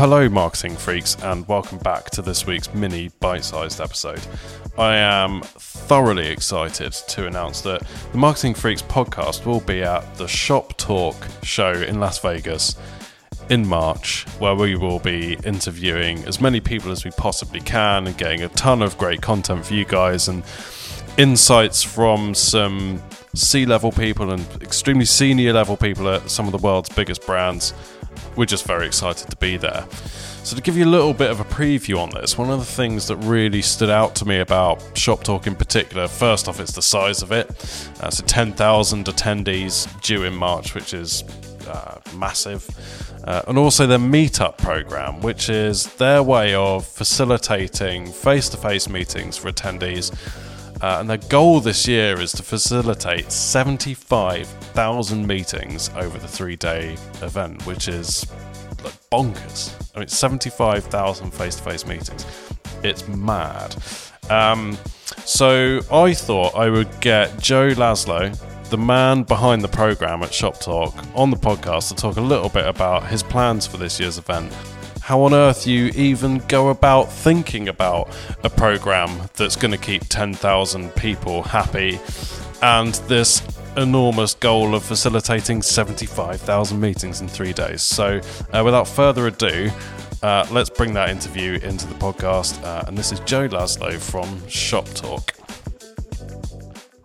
[0.00, 4.22] hello, marketing freaks, and welcome back to this week's mini bite sized episode.
[4.78, 10.26] I am thoroughly excited to announce that the Marketing Freaks podcast will be at the
[10.26, 12.76] Shop Talk show in Las Vegas
[13.50, 18.16] in March, where we will be interviewing as many people as we possibly can and
[18.16, 20.42] getting a ton of great content for you guys and
[21.18, 23.02] insights from some
[23.34, 27.74] C level people and extremely senior level people at some of the world's biggest brands
[28.36, 29.86] we're just very excited to be there.
[30.42, 32.64] So, to give you a little bit of a preview on this, one of the
[32.64, 36.72] things that really stood out to me about Shop Talk in particular, first off, it's
[36.72, 37.50] the size of it.
[38.00, 41.24] Uh, so, 10,000 attendees due in March, which is
[41.68, 42.68] uh, massive.
[43.24, 48.88] Uh, and also their meetup program, which is their way of facilitating face to face
[48.88, 50.10] meetings for attendees.
[50.82, 56.94] Uh, and their goal this year is to facilitate 75,000 meetings over the three day
[57.20, 58.26] event, which is
[58.82, 59.74] like bonkers.
[59.94, 62.24] I mean, 75,000 face to face meetings.
[62.82, 63.76] It's mad.
[64.30, 64.78] Um,
[65.24, 68.34] so I thought I would get Joe Laszlo,
[68.70, 72.48] the man behind the program at Shop Talk, on the podcast to talk a little
[72.48, 74.50] bit about his plans for this year's event
[75.10, 80.04] how on earth you even go about thinking about a program that's going to keep
[80.08, 81.98] 10,000 people happy
[82.62, 83.42] and this
[83.76, 87.82] enormous goal of facilitating 75,000 meetings in three days.
[87.82, 88.20] So,
[88.52, 89.72] uh, without further ado,
[90.22, 92.62] uh, let's bring that interview into the podcast.
[92.62, 95.32] Uh, and this is Joe Laszlo from Shop Talk.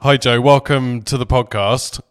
[0.02, 0.40] Hi, Joe.
[0.42, 2.02] Welcome to the podcast.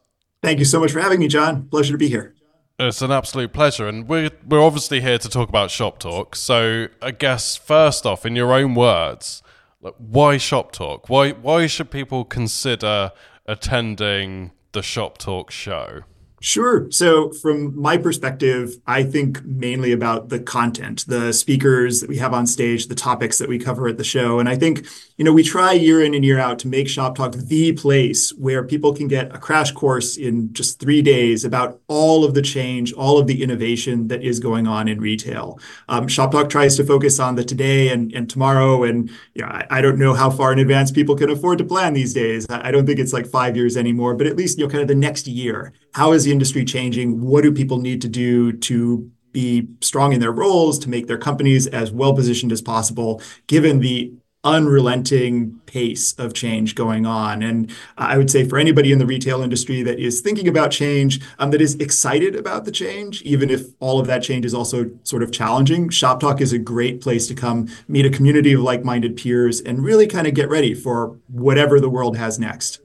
[0.43, 1.69] Thank you so much for having me, John.
[1.69, 2.35] Pleasure to be here.
[2.77, 6.35] It's an absolute pleasure, and we're we're obviously here to talk about shop talk.
[6.35, 9.45] So, I guess first off, in your own words,
[9.81, 11.09] like, why shop talk?
[11.09, 13.13] Why why should people consider
[13.47, 16.01] attending the shop talk show?
[16.45, 16.91] Sure.
[16.91, 22.35] So, from my perspective, I think mainly about the content, the speakers that we have
[22.35, 24.41] on stage, the topics that we cover at the show.
[24.41, 27.17] And I think, you know, we try year in and year out to make Shop
[27.17, 31.81] Talk the place where people can get a crash course in just three days about
[31.89, 35.59] all of the change, all of the innovation that is going on in retail.
[35.89, 38.85] Um, Shop Talk tries to focus on the today and, and tomorrow.
[38.85, 41.65] And, you know, I, I, don't know how far in advance people can afford to
[41.65, 42.45] plan these days.
[42.51, 44.83] I, I don't think it's like five years anymore, but at least, you know, kind
[44.83, 45.73] of the next year.
[45.95, 47.09] How is the industry changing?
[47.23, 51.19] What do people need to do to be strong in their roles, to make their
[51.19, 54.13] companies as well positioned as possible, given the
[54.45, 57.43] unrelenting pace of change going on.
[57.43, 61.21] And I would say for anybody in the retail industry that is thinking about change,
[61.39, 64.91] um, that is excited about the change, even if all of that change is also
[65.03, 68.61] sort of challenging, Shop Talk is a great place to come meet a community of
[68.61, 72.81] like minded peers and really kind of get ready for whatever the world has next.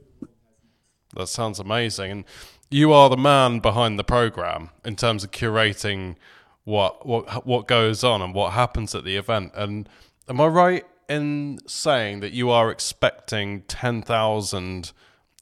[1.14, 2.10] That sounds amazing.
[2.10, 2.24] And
[2.70, 6.16] you are the man behind the program in terms of curating
[6.64, 9.52] what what what goes on and what happens at the event.
[9.54, 9.88] And
[10.28, 14.92] am I right in saying that you are expecting ten thousand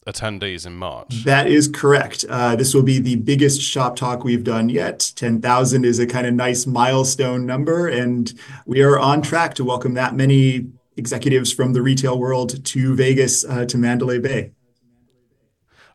[0.07, 1.25] attendees in March?
[1.25, 2.25] That is correct.
[2.31, 5.13] Uh, this will be the biggest shop talk we've done yet.
[5.15, 8.33] Ten thousand is a kind of nice milestone number, and
[8.65, 13.45] we are on track to welcome that many executives from the retail world to Vegas
[13.45, 14.53] uh, to Mandalay Bay.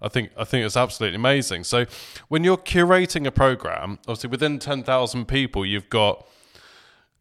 [0.03, 1.63] I think I think it's absolutely amazing.
[1.63, 1.85] So
[2.27, 6.27] when you're curating a program, obviously within ten thousand people, you've got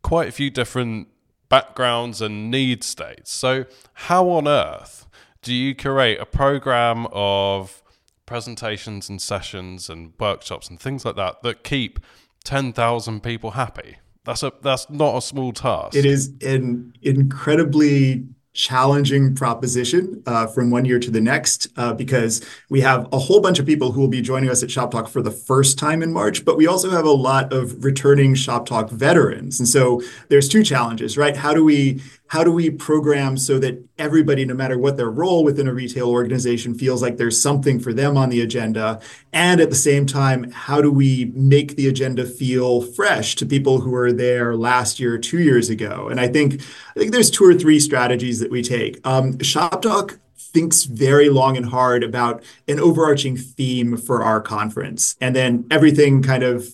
[0.02, 1.08] quite a few different
[1.48, 3.30] backgrounds and need states.
[3.30, 5.06] So how on earth
[5.42, 7.82] do you curate a program of
[8.26, 12.00] presentations and sessions and workshops and things like that that keep
[12.42, 13.98] ten thousand people happy?
[14.24, 15.94] That's a that's not a small task.
[15.96, 22.44] It is an incredibly challenging proposition uh, from one year to the next uh, because
[22.68, 25.08] we have a whole bunch of people who will be joining us at Shop Talk
[25.08, 28.66] for the first time in March, but we also have a lot of returning Shop
[28.66, 29.58] Talk veterans.
[29.58, 31.36] And so there's two challenges, right?
[31.36, 32.02] How do we
[32.32, 36.08] how do we program so that everybody, no matter what their role within a retail
[36.08, 38.98] organization, feels like there's something for them on the agenda?
[39.34, 43.80] And at the same time, how do we make the agenda feel fresh to people
[43.80, 46.08] who were there last year, two years ago?
[46.08, 46.62] And I think
[46.96, 49.00] I think there's two or three strategies that we take.
[49.06, 55.16] Um, Shop Talk thinks very long and hard about an overarching theme for our conference.
[55.20, 56.66] And then everything kind of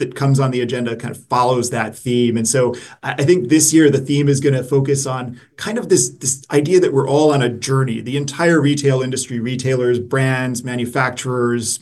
[0.00, 2.38] that comes on the agenda kind of follows that theme.
[2.38, 5.90] And so I think this year the theme is going to focus on kind of
[5.90, 8.00] this, this idea that we're all on a journey.
[8.00, 11.78] The entire retail industry, retailers, brands, manufacturers,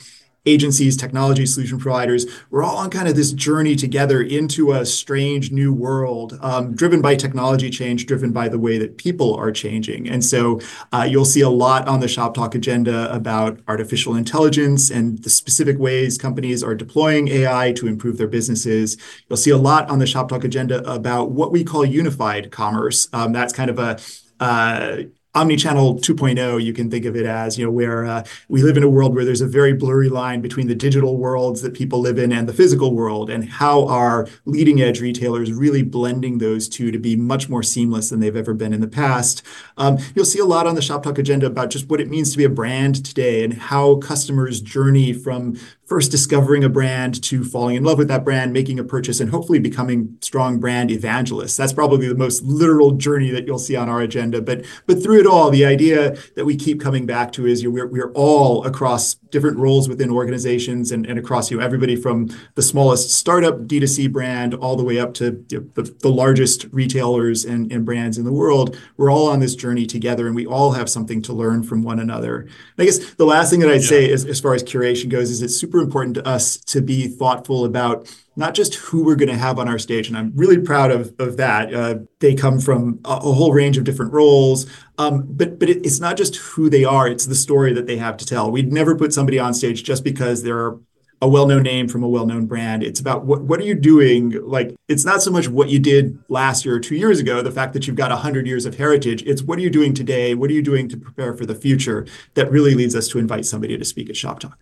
[0.49, 2.27] agencies, technology solution providers.
[2.51, 7.01] We're all on kind of this journey together into a strange new world, um, driven
[7.01, 10.09] by technology change, driven by the way that people are changing.
[10.09, 10.61] And so
[10.93, 15.31] uh, you'll see a lot on the Shop Talk agenda about artificial intelligence and the
[15.31, 18.97] specific ways companies are deploying AI to improve their businesses.
[19.29, 23.09] You'll see a lot on the Shop Talk agenda about what we call unified commerce.
[23.13, 23.99] Um, that's kind of a
[24.41, 25.03] uh,
[25.39, 28.83] omnichannel 2.0 you can think of it as you know where uh, we live in
[28.83, 32.19] a world where there's a very blurry line between the digital worlds that people live
[32.19, 36.91] in and the physical world and how are leading edge retailers really blending those two
[36.91, 39.43] to be much more seamless than they've ever been in the past
[39.77, 42.33] um, you'll see a lot on the shop talk agenda about just what it means
[42.33, 45.57] to be a brand today and how customers journey from
[45.89, 49.31] first discovering a brand to falling in love with that brand, making a purchase, and
[49.31, 51.57] hopefully becoming strong brand evangelists.
[51.57, 54.43] That's probably the most literal journey that you'll see on our agenda.
[54.43, 57.69] But but through it all, the idea that we keep coming back to is you
[57.69, 61.97] know, we're we're all across different roles within organizations and, and across you know, everybody
[61.97, 66.09] from the smallest startup D2C brand all the way up to you know, the, the
[66.09, 68.79] largest retailers and, and brands in the world.
[68.97, 72.01] We're all on this journey together and we all have something to learn from one
[72.01, 72.41] another.
[72.41, 73.89] And I guess the last thing that I'd yeah.
[73.89, 77.09] say is, as far as curation goes is it's super important to us to be
[77.09, 78.09] thoughtful about
[78.39, 80.07] not just who we're going to have on our stage.
[80.09, 81.75] And I'm really proud of, of that.
[81.75, 84.67] Uh, they come from a, a, whole range of different roles.
[84.97, 87.97] Um, but but it, it's not just who they are, it's the story that they
[87.97, 88.51] have to tell.
[88.51, 90.79] We'd never put somebody on stage just because they're
[91.21, 92.85] a well-known name from a well-known brand.
[92.85, 94.41] It's about what what are you doing?
[94.41, 97.51] Like it's not so much what you did last year or two years ago, the
[97.51, 99.25] fact that you've got hundred years of heritage.
[99.25, 100.37] It's what are you doing today?
[100.37, 102.07] What are you doing to prepare for the future?
[102.35, 104.59] That really leads us to invite somebody to speak at Shop Talk.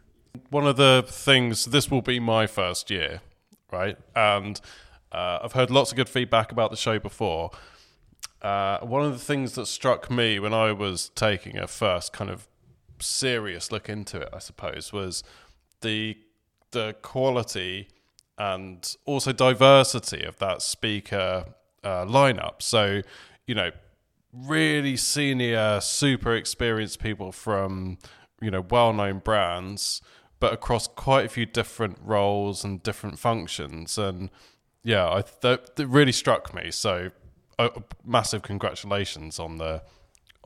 [0.49, 3.21] One of the things this will be my first year
[3.73, 3.97] right?
[4.15, 4.61] And
[5.13, 7.51] uh, I've heard lots of good feedback about the show before.
[8.43, 12.31] Uh, one of the things that struck me when I was taking a first kind
[12.31, 12.47] of
[13.01, 15.23] serious look into it, I suppose, was
[15.81, 16.19] the
[16.73, 17.89] the quality
[18.39, 21.47] and also diversity of that speaker
[21.83, 22.61] uh, lineup.
[22.61, 23.01] So,
[23.47, 23.71] you know,
[24.33, 27.99] really senior, super experienced people from
[28.41, 30.03] you know well-known brands
[30.41, 33.99] but across quite a few different roles and different functions.
[33.99, 34.31] And
[34.83, 36.71] yeah, I that, that really struck me.
[36.71, 37.11] So,
[37.59, 37.71] uh,
[38.05, 39.83] massive congratulations on the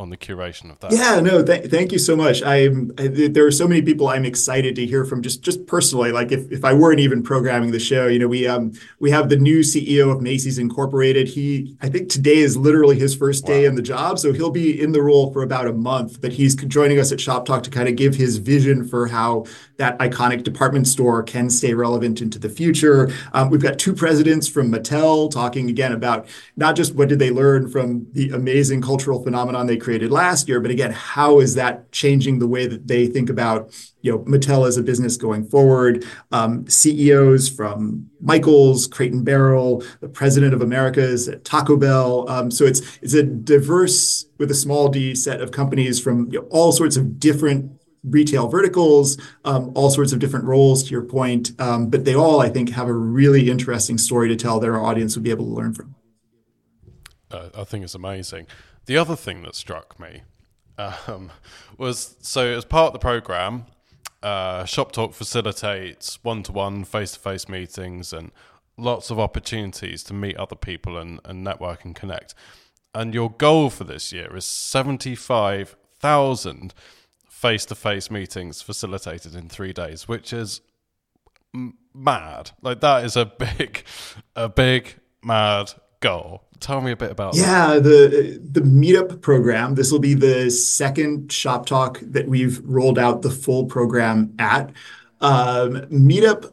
[0.01, 0.93] on the curation of that.
[0.93, 2.43] Yeah, no, th- thank you so much.
[2.43, 6.11] I'm I, there are so many people I'm excited to hear from just just personally.
[6.11, 9.29] Like if, if I weren't even programming the show, you know, we um we have
[9.29, 11.29] the new CEO of Macy's Incorporated.
[11.29, 13.69] He I think today is literally his first day wow.
[13.69, 16.21] in the job, so he'll be in the role for about a month.
[16.21, 19.45] But he's joining us at Shop Talk to kind of give his vision for how
[19.81, 23.11] that iconic department store can stay relevant into the future.
[23.32, 27.31] Um, we've got two presidents from Mattel talking again about not just what did they
[27.31, 30.61] learn from the amazing cultural phenomenon they created last year.
[30.61, 33.73] But again, how is that changing the way that they think about
[34.03, 36.05] you know Mattel as a business going forward?
[36.31, 42.29] Um, CEOs from Michaels, Crate and Barrel, the president of Americas at Taco Bell.
[42.29, 46.71] Um, so it's it's a diverse with a small d set of companies from all
[46.71, 51.52] sorts of different retail verticals, um, all sorts of different roles to your point.
[51.61, 54.82] Um, but they all, I think, have a really interesting story to tell that our
[54.82, 55.94] audience would be able to learn from.
[57.31, 58.47] Uh, I think it's amazing.
[58.87, 60.23] The other thing that struck me
[60.79, 61.31] um,
[61.76, 63.67] was so as part of the program,
[64.23, 68.31] uh, Shop Talk facilitates one to one, face to face meetings and
[68.76, 72.35] lots of opportunities to meet other people and, and network and connect.
[72.94, 76.75] And your goal for this year is 75,000
[77.41, 80.61] face to face meetings facilitated in three days, which is
[81.55, 82.51] m- mad.
[82.61, 83.25] Like, that is a
[83.59, 83.85] big,
[84.37, 86.44] a big, mad goal.
[86.61, 87.85] Tell me a bit about yeah, that.
[87.85, 89.75] the the meetup program.
[89.75, 94.70] This will be the second shop talk that we've rolled out the full program at.
[95.23, 96.53] Um, meetup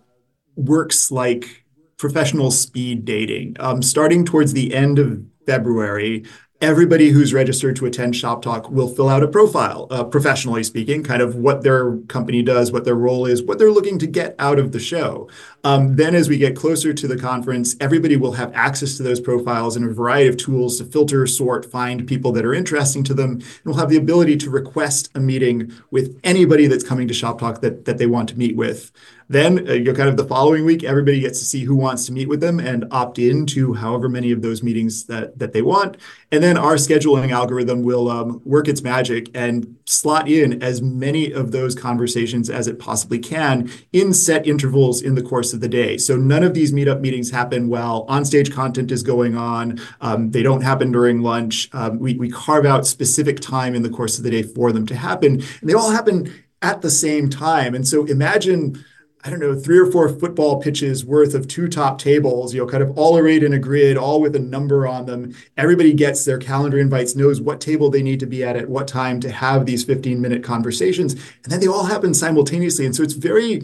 [0.55, 1.65] works like
[1.97, 3.57] professional speed dating.
[3.59, 6.23] Um, starting towards the end of February,
[6.61, 11.03] everybody who's registered to attend Shop Talk will fill out a profile, uh, professionally speaking,
[11.03, 14.35] kind of what their company does, what their role is, what they're looking to get
[14.39, 15.29] out of the show.
[15.67, 19.19] Um, then, as we get closer to the conference, everybody will have access to those
[19.19, 23.13] profiles and a variety of tools to filter, sort, find people that are interesting to
[23.13, 27.13] them, and will have the ability to request a meeting with anybody that's coming to
[27.13, 28.93] Shop Talk that, that they want to meet with.
[29.29, 32.05] Then, uh, you know, kind of the following week, everybody gets to see who wants
[32.05, 35.51] to meet with them and opt in to however many of those meetings that, that
[35.51, 35.97] they want.
[36.31, 41.31] And then our scheduling algorithm will um, work its magic and slot in as many
[41.31, 45.67] of those conversations as it possibly can in set intervals in the course of the
[45.67, 45.97] day.
[45.97, 49.79] So none of these meetup meetings happen while onstage content is going on.
[50.01, 51.69] Um, they don't happen during lunch.
[51.73, 54.85] Um, we, we carve out specific time in the course of the day for them
[54.87, 55.41] to happen.
[55.61, 57.75] And they all happen at the same time.
[57.75, 58.83] And so imagine
[59.27, 62.67] I don't know, three or four football pitches worth of two top tables, you know,
[62.67, 65.35] kind of all arrayed in a grid, all with a number on them.
[65.57, 68.87] Everybody gets their calendar invites, knows what table they need to be at at what
[68.87, 71.13] time to have these 15 minute conversations.
[71.43, 72.85] And then they all happen simultaneously.
[72.85, 73.63] And so it's very,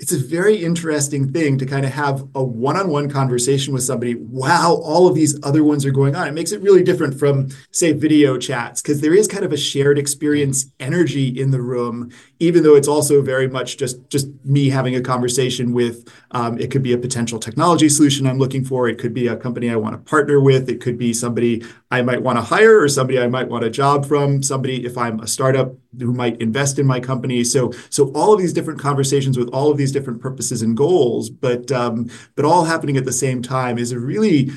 [0.00, 4.80] it's a very interesting thing to kind of have a one-on-one conversation with somebody while
[4.82, 6.26] all of these other ones are going on.
[6.26, 9.58] It makes it really different from, say, video chats, because there is kind of a
[9.58, 14.70] shared experience energy in the room, even though it's also very much just just me
[14.70, 16.08] having a conversation with.
[16.30, 18.88] Um, it could be a potential technology solution I'm looking for.
[18.88, 20.70] It could be a company I want to partner with.
[20.70, 23.70] It could be somebody I might want to hire or somebody I might want a
[23.70, 24.42] job from.
[24.42, 27.42] Somebody if I'm a startup who might invest in my company.
[27.42, 31.30] So so all of these different conversations with all of these different purposes and goals,
[31.30, 34.50] but um, but all happening at the same time is a really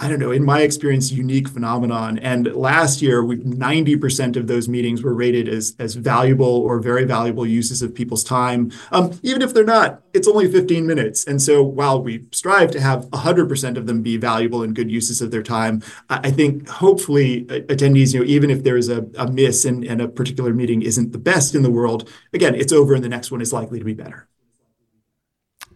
[0.00, 2.18] I don't know, in my experience, unique phenomenon.
[2.20, 7.04] And last year, we, 90% of those meetings were rated as, as valuable or very
[7.04, 8.70] valuable uses of people's time.
[8.92, 11.26] Um, even if they're not, it's only 15 minutes.
[11.26, 15.20] And so while we strive to have 100% of them be valuable and good uses
[15.20, 19.28] of their time, I, I think hopefully attendees, you know, even if there's a, a
[19.28, 22.94] miss and, and a particular meeting isn't the best in the world, again, it's over
[22.94, 24.28] and the next one is likely to be better.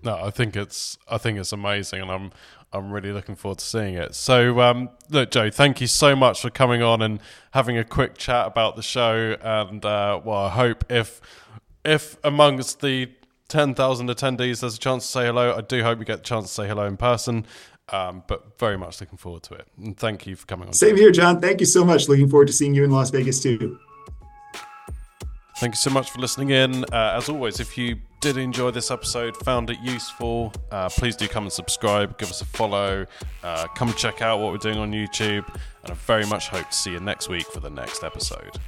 [0.03, 2.33] No, I think it's I think it's amazing, and I'm
[2.73, 4.15] I'm really looking forward to seeing it.
[4.15, 7.21] So, um, look, Joe, thank you so much for coming on and
[7.53, 9.37] having a quick chat about the show.
[9.43, 11.21] And uh, well, I hope if
[11.85, 13.11] if amongst the
[13.49, 15.55] ten thousand attendees, there's a chance to say hello.
[15.57, 17.47] I do hope you get the chance to say hello in person.
[17.89, 19.67] Um, but very much looking forward to it.
[19.77, 20.73] And thank you for coming on.
[20.73, 21.41] Same here, John.
[21.41, 22.09] Thank you so much.
[22.09, 23.79] Looking forward to seeing you in Las Vegas too.
[25.63, 26.85] Thank you so much for listening in.
[26.87, 31.29] Uh, as always, if you did enjoy this episode, found it useful, uh, please do
[31.29, 33.07] come and subscribe, give us a follow,
[33.45, 35.47] uh, come check out what we're doing on YouTube,
[35.85, 38.59] and I very much hope to see you next week for the next episode.